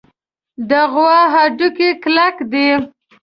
د 0.69 0.71
غوا 0.93 1.19
هډوکي 1.33 1.89
کلک 2.03 2.35
دي. 2.51 2.69